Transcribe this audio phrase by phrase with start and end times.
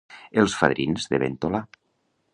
[0.43, 1.63] Els fadrins de Ventolà.